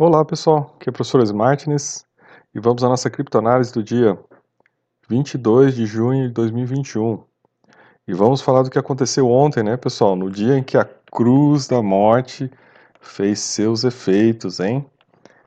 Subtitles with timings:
[0.00, 2.06] Olá pessoal, aqui é o professor Smartness
[2.54, 4.16] e vamos à nossa criptoanálise do dia
[5.08, 7.24] 22 de junho de 2021.
[8.06, 11.66] E vamos falar do que aconteceu ontem, né pessoal, no dia em que a cruz
[11.66, 12.48] da morte
[13.00, 14.86] fez seus efeitos, hein?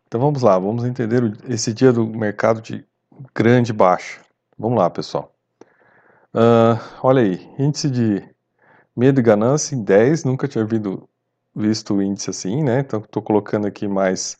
[0.05, 2.85] Então vamos lá, vamos entender esse dia do mercado de
[3.33, 4.19] grande baixa.
[4.59, 5.33] Vamos lá pessoal.
[6.35, 8.21] Uh, olha aí, índice de
[8.93, 11.07] medo e ganância em 10, nunca tinha visto,
[11.55, 12.79] visto o índice assim, né?
[12.79, 14.37] Então estou colocando aqui mais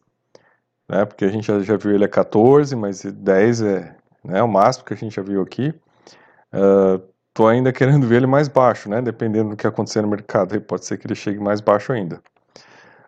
[0.91, 1.05] né?
[1.05, 4.85] Porque a gente já, já viu ele a 14, mas 10 é né, o máximo
[4.85, 5.73] que a gente já viu aqui.
[6.53, 7.01] Uh,
[7.33, 9.01] tô ainda querendo ver ele mais baixo, né?
[9.01, 12.21] Dependendo do que acontecer no mercado, pode ser que ele chegue mais baixo ainda.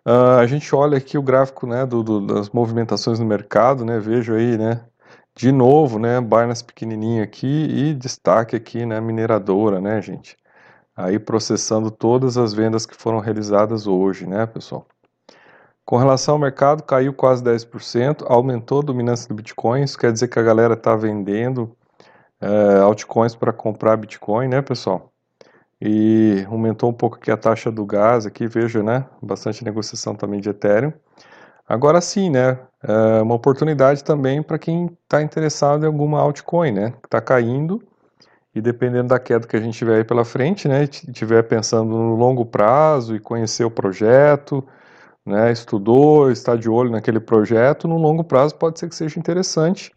[0.06, 3.98] Uh, a gente olha aqui o gráfico, né, do, do, das movimentações no mercado, né?
[3.98, 4.80] Vejo aí, né?
[5.36, 6.20] De novo, né?
[6.22, 8.98] Barnas pequenininho aqui e destaque aqui, né?
[9.00, 10.36] Mineradora, né, gente?
[10.96, 14.86] Aí processando todas as vendas que foram realizadas hoje, né, pessoal?
[15.84, 20.28] Com relação ao mercado, caiu quase 10%, aumentou a dominância do Bitcoin, isso quer dizer
[20.28, 21.76] que a galera está vendendo
[22.40, 25.12] é, altcoins para comprar Bitcoin, né, pessoal?
[25.80, 30.40] E aumentou um pouco aqui a taxa do gás, aqui veja, né, bastante negociação também
[30.40, 30.92] de Ethereum.
[31.68, 36.90] Agora sim, né, é uma oportunidade também para quem está interessado em alguma altcoin, né,
[36.92, 37.82] que está caindo,
[38.54, 42.14] e dependendo da queda que a gente tiver aí pela frente, né, estiver pensando no
[42.14, 44.64] longo prazo e conhecer o projeto,
[45.26, 49.92] né, estudou, está de olho naquele projeto, no longo prazo pode ser que seja interessante,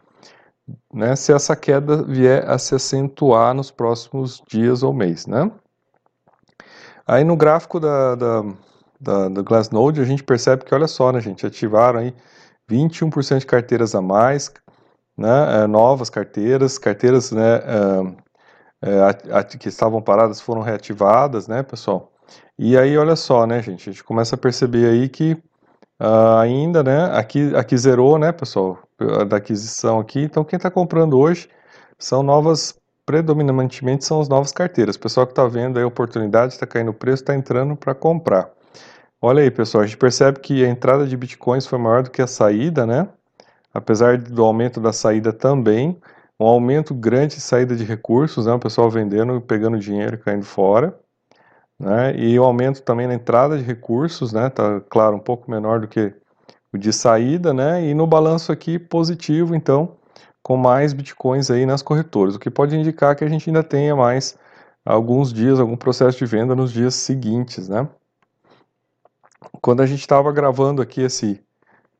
[0.92, 5.50] né, se essa queda vier a se acentuar nos próximos dias ou mês, né.
[7.06, 8.42] Aí no gráfico da, da,
[9.28, 12.14] da, Glassnode a gente percebe que, olha só, né, gente, ativaram aí
[12.68, 14.52] 21% de carteiras a mais,
[15.16, 18.27] né, é, novas carteiras, carteiras, né, é,
[18.82, 22.12] é, que estavam paradas foram reativadas, né, pessoal.
[22.58, 25.32] E aí, olha só, né, gente, a gente começa a perceber aí que
[26.00, 28.78] uh, ainda, né, aqui, aqui zerou, né, pessoal,
[29.28, 31.48] da aquisição aqui, então quem está comprando hoje
[31.98, 32.74] são novas,
[33.06, 36.94] predominantemente são as novas carteiras, pessoal que está vendo aí a oportunidade, está caindo o
[36.94, 38.50] preço, está entrando para comprar.
[39.20, 42.22] Olha aí, pessoal, a gente percebe que a entrada de bitcoins foi maior do que
[42.22, 43.08] a saída, né,
[43.72, 45.96] apesar do aumento da saída também,
[46.38, 50.44] um aumento grande de saída de recursos, né, o pessoal vendendo, pegando dinheiro e caindo
[50.44, 50.98] fora.
[51.78, 52.16] Né?
[52.16, 54.50] E o aumento também na entrada de recursos, né?
[54.50, 56.12] Tá claro, um pouco menor do que
[56.72, 57.84] o de saída, né?
[57.84, 59.96] E no balanço aqui positivo, então,
[60.42, 63.94] com mais bitcoins aí nas corretoras, o que pode indicar que a gente ainda tenha
[63.94, 64.36] mais
[64.84, 67.88] alguns dias, algum processo de venda nos dias seguintes, né?
[69.60, 71.40] Quando a gente estava gravando aqui esse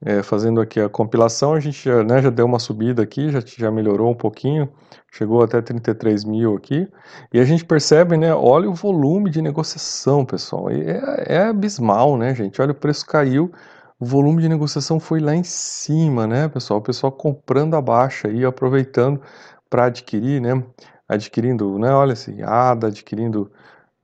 [0.04, 3.40] é, fazendo aqui a compilação, a gente já, né, já deu uma subida aqui, já,
[3.44, 4.68] já melhorou um pouquinho,
[5.10, 6.88] chegou até 33 mil aqui,
[7.32, 12.34] e a gente percebe, né, olha o volume de negociação, pessoal, é, é abismal, né,
[12.34, 13.52] gente, olha o preço caiu,
[13.98, 18.28] o volume de negociação foi lá em cima, né, pessoal, o pessoal comprando a baixa
[18.28, 19.20] e aproveitando
[19.68, 20.62] para adquirir, né,
[21.08, 23.50] adquirindo, né, olha assim, ADA, adquirindo,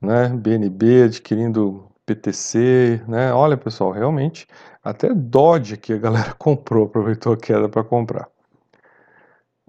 [0.01, 4.47] né, BNB, adquirindo PTC, né, olha, pessoal, realmente
[4.83, 8.29] até Dodge que a galera comprou, aproveitou a queda para comprar.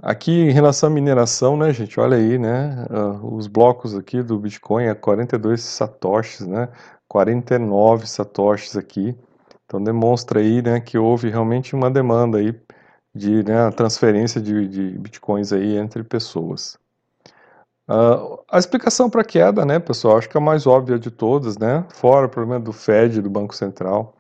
[0.03, 4.39] Aqui em relação à mineração, né, gente, olha aí, né, uh, os blocos aqui do
[4.39, 6.69] Bitcoin é 42 satoshis, né,
[7.09, 9.17] 49 satoshis aqui.
[9.65, 12.55] Então demonstra aí, né, que houve realmente uma demanda aí
[13.15, 16.79] de né, transferência de, de bitcoins aí entre pessoas.
[17.89, 21.11] Uh, a explicação para a queda, né, pessoal, acho que é a mais óbvia de
[21.11, 24.17] todas, né, fora o problema do Fed, do Banco Central,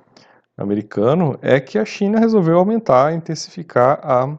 [0.57, 4.39] americano é que a China resolveu aumentar, intensificar a,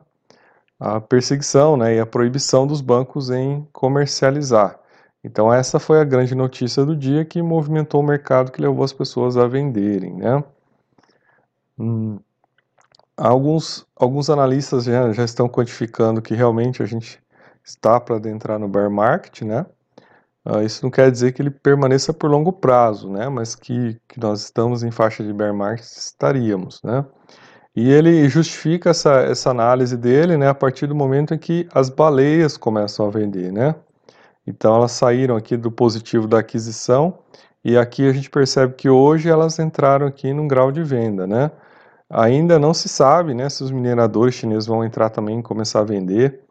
[0.79, 4.79] a perseguição né, e a proibição dos bancos em comercializar.
[5.23, 8.93] Então essa foi a grande notícia do dia que movimentou o mercado, que levou as
[8.93, 10.13] pessoas a venderem.
[10.15, 10.43] Né?
[11.77, 12.19] Hum,
[13.15, 17.21] alguns, alguns analistas já, já estão quantificando que realmente a gente
[17.67, 19.65] está para adentrar no bear market, né?
[20.45, 23.27] Uh, isso não quer dizer que ele permaneça por longo prazo, né?
[23.27, 27.05] Mas que, que nós estamos em faixa de bear market, estaríamos, né?
[27.75, 30.47] E ele justifica essa, essa análise dele, né?
[30.47, 33.75] A partir do momento em que as baleias começam a vender, né?
[34.47, 37.19] Então elas saíram aqui do positivo da aquisição
[37.63, 41.51] e aqui a gente percebe que hoje elas entraram aqui num grau de venda, né?
[42.09, 43.49] Ainda não se sabe, né?
[43.49, 46.46] Se os mineradores chineses vão entrar também e começar a vender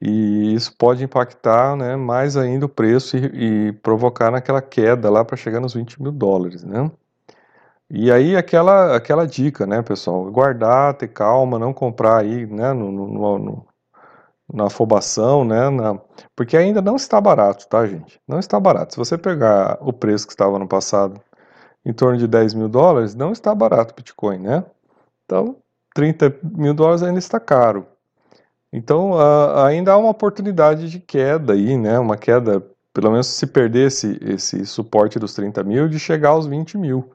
[0.00, 5.24] e isso pode impactar né, mais ainda o preço e, e provocar naquela queda lá
[5.24, 6.90] para chegar nos 20 mil dólares, né?
[7.90, 12.90] E aí aquela, aquela dica, né, pessoal, guardar, ter calma, não comprar aí, né, no,
[12.92, 13.66] no, no,
[14.52, 16.00] na afobação, né, na,
[16.36, 18.20] porque ainda não está barato, tá, gente?
[18.28, 18.94] Não está barato.
[18.94, 21.20] Se você pegar o preço que estava no passado,
[21.84, 24.64] em torno de 10 mil dólares, não está barato o Bitcoin, né?
[25.24, 25.56] Então,
[25.94, 27.86] 30 mil dólares ainda está caro.
[28.72, 29.12] Então,
[29.64, 31.98] ainda há uma oportunidade de queda aí, né?
[31.98, 36.46] Uma queda, pelo menos se perder esse, esse suporte dos 30 mil, de chegar aos
[36.46, 37.10] 20 mil.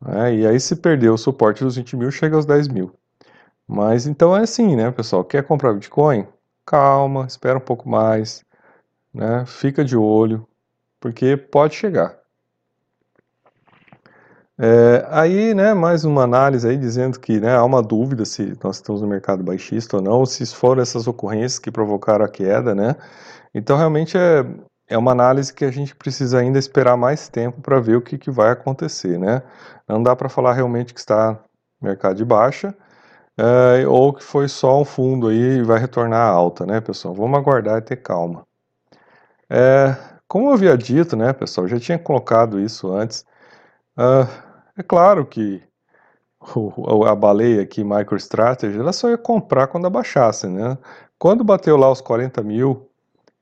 [0.00, 0.36] Né?
[0.36, 2.92] E aí, se perder o suporte dos 20 mil, chega aos 10 mil.
[3.66, 5.24] Mas então é assim, né, pessoal?
[5.24, 6.26] Quer comprar Bitcoin?
[6.66, 8.44] Calma, espera um pouco mais,
[9.14, 9.44] né?
[9.46, 10.46] Fica de olho,
[11.00, 12.19] porque pode chegar.
[14.62, 18.76] É, aí, né, mais uma análise aí dizendo que né, há uma dúvida se nós
[18.76, 22.94] estamos no mercado baixista ou não, se foram essas ocorrências que provocaram a queda, né?
[23.54, 24.44] Então, realmente é,
[24.86, 28.18] é uma análise que a gente precisa ainda esperar mais tempo para ver o que,
[28.18, 29.42] que vai acontecer, né?
[29.88, 31.38] Não dá para falar realmente que está
[31.80, 32.74] mercado de baixa,
[33.38, 37.14] é, ou que foi só um fundo aí e vai retornar alta, né, pessoal?
[37.14, 38.46] Vamos aguardar e ter calma.
[39.48, 39.96] É,
[40.28, 43.24] como eu havia dito, né, pessoal, já tinha colocado isso antes,
[43.98, 44.49] uh,
[44.80, 45.62] é claro que
[47.06, 50.78] a baleia aqui, MicroStrategy, ela só ia comprar quando abaixasse, né?
[51.18, 52.88] Quando bateu lá os 40 mil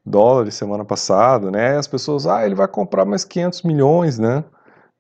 [0.05, 1.77] dólares semana passada, né?
[1.77, 4.45] As pessoas, ah, ele vai comprar mais 500 milhões, né?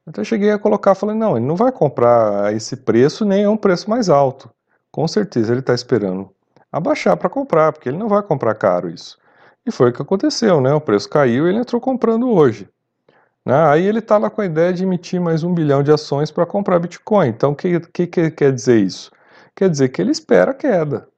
[0.07, 3.45] Então eu cheguei a colocar, falei, não, ele não vai comprar a esse preço, nem
[3.45, 4.51] é um preço mais alto.
[4.91, 6.31] Com certeza ele está esperando
[6.73, 9.19] abaixar para comprar, porque ele não vai comprar caro isso.
[9.67, 10.73] E foi o que aconteceu, né?
[10.73, 12.69] O preço caiu e ele entrou comprando hoje.
[13.49, 13.55] Né?
[13.55, 16.45] Aí ele está lá com a ideia de emitir mais um bilhão de ações para
[16.45, 17.29] comprar Bitcoin.
[17.29, 19.11] Então, o que, que, que, quer dizer isso?
[19.57, 21.09] Quer dizer que ele espera a queda.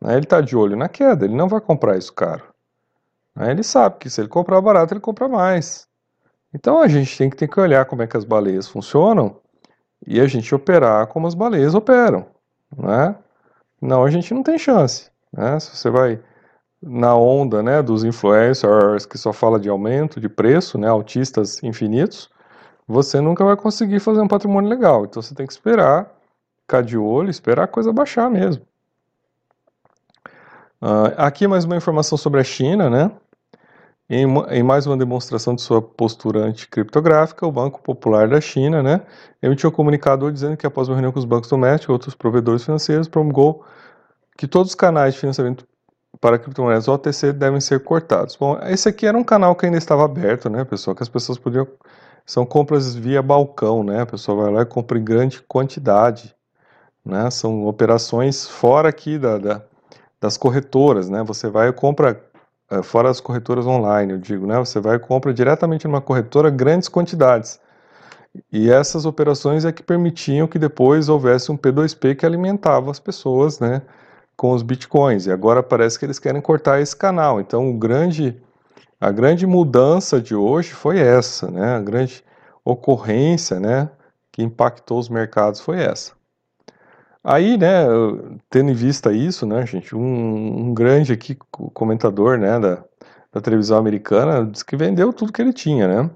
[0.00, 0.12] Né?
[0.12, 2.44] Ele está de olho na queda, ele não vai comprar isso caro.
[3.34, 3.50] Né?
[3.50, 5.88] Ele sabe que se ele comprar barato, ele compra mais.
[6.54, 9.40] Então, a gente tem que, tem que olhar como é que as baleias funcionam
[10.06, 12.24] e a gente operar como as baleias operam.
[12.78, 13.16] Né?
[13.82, 15.10] Não, a gente não tem chance.
[15.32, 15.58] Né?
[15.58, 16.20] Se você vai
[16.86, 22.30] na onda né, dos influencers que só fala de aumento de preço, né, autistas infinitos,
[22.86, 25.04] você nunca vai conseguir fazer um patrimônio legal.
[25.04, 26.12] Então você tem que esperar,
[26.60, 28.62] ficar de olho, esperar a coisa baixar mesmo.
[30.82, 33.10] Uh, aqui mais uma informação sobre a China, né?
[34.10, 39.00] Em, em, mais uma demonstração de sua postura anticriptográfica, o Banco Popular da China, né,
[39.42, 42.62] emitiu um comunicado dizendo que após uma reunião com os bancos domésticos e outros provedores
[42.62, 43.64] financeiros, promulgou
[44.36, 45.66] que todos os canais de financiamento
[46.24, 48.34] para criptomoedas OTC devem ser cortados.
[48.34, 50.96] Bom, esse aqui era um canal que ainda estava aberto, né, pessoal?
[50.96, 51.68] Que as pessoas podiam.
[52.24, 54.00] São compras via balcão, né?
[54.00, 56.34] A pessoa vai lá e compra em grande quantidade.
[57.04, 57.30] Né?
[57.30, 59.62] São operações fora aqui da, da
[60.18, 61.22] das corretoras, né?
[61.24, 62.18] Você vai e compra
[62.70, 64.58] é, fora das corretoras online, eu digo, né?
[64.58, 67.60] Você vai e compra diretamente numa corretora grandes quantidades.
[68.50, 73.60] E essas operações é que permitiam que depois houvesse um P2P que alimentava as pessoas,
[73.60, 73.82] né?
[74.36, 75.26] Com os bitcoins.
[75.26, 77.40] E agora parece que eles querem cortar esse canal.
[77.40, 78.40] Então, o grande,
[79.00, 81.74] a grande mudança de hoje foi essa, né?
[81.76, 82.24] A grande
[82.64, 83.90] ocorrência, né,
[84.32, 86.12] que impactou os mercados foi essa.
[87.22, 87.84] Aí, né,
[88.50, 91.36] tendo em vista isso, né, gente, um, um grande aqui
[91.72, 92.84] comentador, né, da,
[93.32, 96.10] da televisão americana disse que vendeu tudo que ele tinha, né?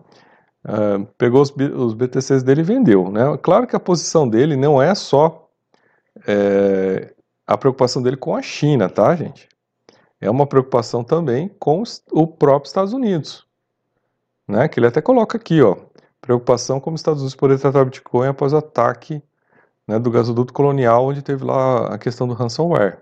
[0.66, 3.22] Uh, pegou os, os BTCs dele e vendeu, né?
[3.40, 5.48] Claro que a posição dele não é só
[6.26, 7.14] é,
[7.48, 9.48] a preocupação dele com a China, tá, gente?
[10.20, 13.46] É uma preocupação também com o próprio Estados Unidos,
[14.46, 14.68] né?
[14.68, 15.76] Que ele até coloca aqui, ó,
[16.20, 19.22] preocupação como os Estados Unidos poder tratar Bitcoin após o ataque
[19.86, 22.98] né, do gasoduto colonial, onde teve lá a questão do ransomware.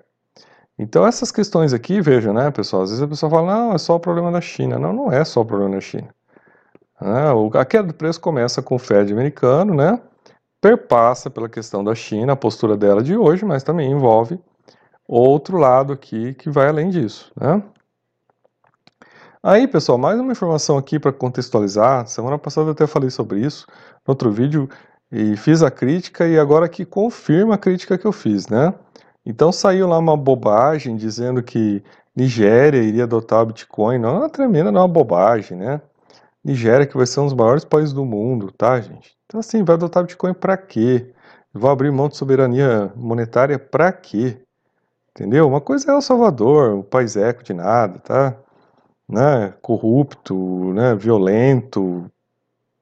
[0.79, 3.97] Então essas questões aqui, veja, né, pessoal, às vezes a pessoa fala, não, é só
[3.97, 4.79] o problema da China.
[4.79, 6.15] Não, não é só o problema da China.
[7.03, 10.01] É, a queda do preço começa com o Fed americano, né,
[10.61, 14.39] perpassa pela questão da China, a postura dela de hoje, mas também envolve
[15.07, 17.63] outro lado aqui que vai além disso, né?
[19.43, 22.05] Aí, pessoal, mais uma informação aqui para contextualizar.
[22.09, 23.65] Semana passada eu até falei sobre isso
[24.05, 24.69] no outro vídeo
[25.13, 28.75] e fiz a crítica e agora que confirma a crítica que eu fiz, né?
[29.25, 31.83] Então saiu lá uma bobagem dizendo que
[32.15, 33.99] Nigéria iria adotar o Bitcoin.
[33.99, 35.81] Não é uma tremenda, não é uma bobagem, né?
[36.47, 39.17] Nigéria que vai ser um dos maiores países do mundo, tá, gente?
[39.27, 41.13] Então, assim, vai adotar Bitcoin para quê?
[41.53, 44.41] Vou abrir mão de soberania monetária para quê?
[45.11, 45.49] Entendeu?
[45.49, 48.37] Uma coisa é El Salvador, o país eco de nada, tá?
[49.09, 49.55] Né?
[49.61, 50.95] Corrupto, né?
[50.95, 52.09] violento,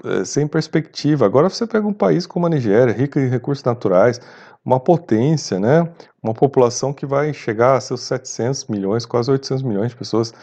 [0.04, 1.25] é, sem perspectiva.
[1.25, 4.21] Agora você pega um país como a Nigéria, rico em recursos naturais,
[4.62, 5.90] uma potência, né?
[6.23, 10.35] Uma população que vai chegar a seus 700 milhões, quase 800 milhões de pessoas,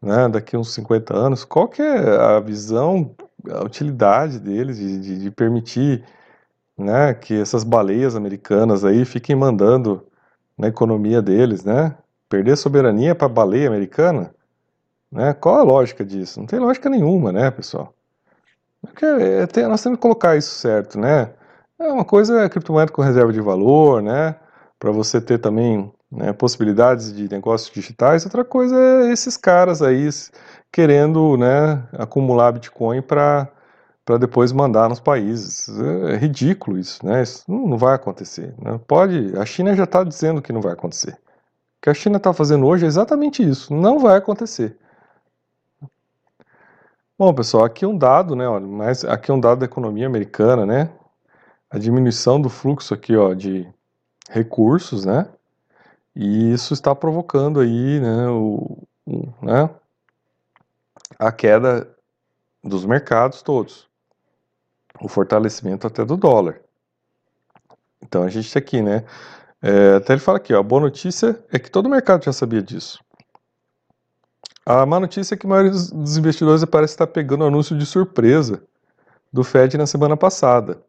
[0.00, 0.28] né?
[0.28, 1.44] Daqui uns 50 anos.
[1.44, 3.14] Qual que é a visão
[3.50, 6.04] a utilidade deles de, de, de, permitir
[6.76, 10.04] né, que essas baleias americanas aí fiquem mandando
[10.56, 11.96] na economia deles, né?
[12.28, 14.34] Perder soberania para baleia americana?
[15.10, 15.32] Né?
[15.32, 16.40] Qual a lógica disso?
[16.40, 17.94] Não tem lógica nenhuma, né, pessoal?
[18.82, 21.32] Porque é, nós temos que colocar isso certo, né?
[21.78, 24.36] É uma coisa é criptomoeda com reserva de valor, né?
[24.78, 28.24] Para você ter também né, possibilidades de negócios digitais.
[28.24, 30.08] Outra coisa é esses caras aí
[30.72, 33.48] querendo né, acumular Bitcoin para
[34.08, 35.68] para depois mandar nos países.
[36.08, 37.22] É ridículo isso, né?
[37.22, 38.54] Isso não vai acontecer.
[38.58, 38.80] Né?
[38.88, 41.12] Pode, a China já está dizendo que não vai acontecer.
[41.12, 43.74] O que a China está fazendo hoje é exatamente isso.
[43.74, 44.78] Não vai acontecer.
[47.18, 48.48] Bom, pessoal, aqui um dado, né?
[48.48, 50.90] Olha, mas aqui é um dado da economia americana, né?
[51.70, 53.68] A diminuição do fluxo aqui, ó, de
[54.30, 55.28] recursos, né?
[56.14, 59.70] E isso está provocando aí, né, o, o né,
[61.18, 61.88] a queda
[62.62, 63.88] dos mercados todos
[65.00, 66.60] o fortalecimento até do dólar.
[68.02, 69.04] Então a gente tem aqui, né?
[69.60, 72.32] É, até ele fala aqui, ó, a boa notícia é que todo o mercado já
[72.32, 73.02] sabia disso.
[74.64, 77.86] A má notícia é que a maioria dos investidores parece estar pegando o anúncio de
[77.86, 78.62] surpresa
[79.32, 80.82] do Fed na semana passada.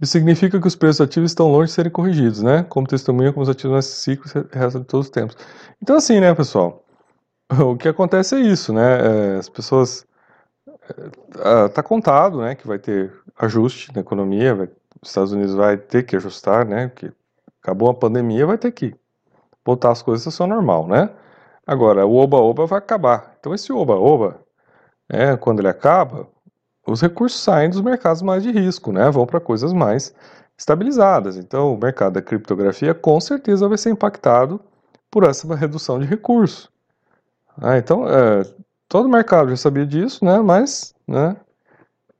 [0.00, 2.64] Isso significa que os preços ativos estão longe de serem corrigidos, né?
[2.64, 5.36] Como testemunha como os ativos nesse ciclo restam de todos os tempos.
[5.82, 6.82] Então assim, né, pessoal?
[7.60, 9.34] O que acontece é isso, né?
[9.34, 10.04] É, as pessoas
[11.66, 14.68] está contado, né, que vai ter ajuste na economia, vai,
[15.02, 17.12] os Estados Unidos vai ter que ajustar, né, porque
[17.62, 18.94] acabou a pandemia, vai ter que
[19.64, 21.10] botar as coisas ao seu normal, né.
[21.66, 23.34] Agora, o oba-oba vai acabar.
[23.40, 24.40] Então, esse oba-oba,
[25.10, 26.28] né, quando ele acaba,
[26.86, 30.14] os recursos saem dos mercados mais de risco, né, vão para coisas mais
[30.56, 31.36] estabilizadas.
[31.36, 34.60] Então, o mercado da criptografia com certeza vai ser impactado
[35.10, 36.70] por essa redução de recursos.
[37.60, 38.42] Ah, então, é,
[38.88, 40.38] todo o mercado já sabia disso, né?
[40.40, 41.36] Mas, né?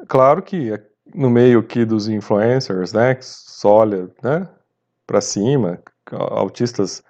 [0.08, 0.72] Claro que
[1.14, 3.14] no meio aqui dos influencers, né?
[3.14, 4.48] Que só olha, né?
[5.06, 5.78] Para cima,
[6.10, 7.02] autistas,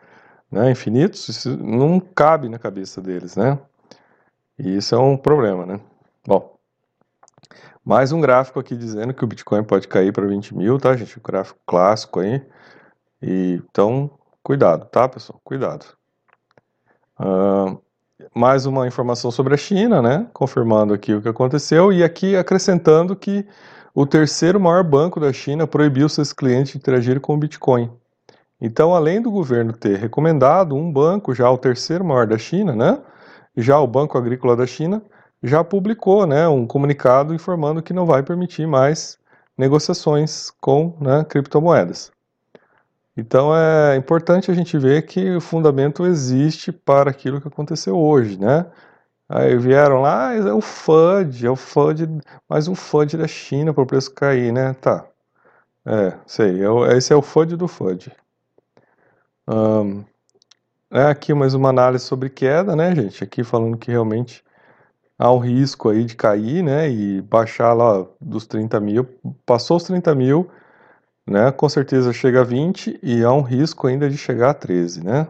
[0.50, 0.70] né?
[0.70, 3.58] Infinitos, isso não cabe na cabeça deles, né?
[4.58, 5.80] E isso é um problema, né?
[6.26, 6.55] Bom,
[7.86, 11.18] mais um gráfico aqui dizendo que o Bitcoin pode cair para 20 mil, tá, gente?
[11.18, 12.42] Um gráfico clássico aí.
[13.22, 14.10] E, então,
[14.42, 15.40] cuidado, tá, pessoal?
[15.44, 15.86] Cuidado.
[17.20, 17.80] Uh,
[18.34, 20.28] mais uma informação sobre a China, né?
[20.32, 23.46] Confirmando aqui o que aconteceu e aqui acrescentando que
[23.94, 27.90] o terceiro maior banco da China proibiu seus clientes de interagir com o Bitcoin.
[28.60, 32.98] Então, além do governo ter recomendado um banco, já o terceiro maior da China, né?
[33.56, 35.02] Já o Banco Agrícola da China
[35.42, 39.18] já publicou, né, um comunicado informando que não vai permitir mais
[39.56, 42.12] negociações com né, criptomoedas.
[43.16, 48.38] Então é importante a gente ver que o fundamento existe para aquilo que aconteceu hoje,
[48.38, 48.66] né?
[49.28, 52.06] Aí vieram lá, ah, é o FUD, é o FUD,
[52.48, 54.74] mais um FUD da China para o preço cair, né?
[54.74, 55.04] Tá.
[55.84, 58.12] É, sei, é esse é o FUD do FUD.
[59.48, 60.04] Um,
[60.90, 63.24] é aqui mais uma análise sobre queda, né, gente?
[63.24, 64.44] Aqui falando que realmente
[65.18, 66.90] há um risco aí de cair, né?
[66.90, 69.04] E baixar lá dos 30 mil.
[69.44, 70.50] Passou os 30 mil,
[71.26, 71.50] né?
[71.52, 75.28] Com certeza chega a 20 e há um risco ainda de chegar a 13, né?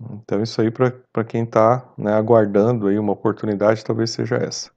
[0.00, 4.70] Então isso aí para quem está né, aguardando aí uma oportunidade talvez seja essa.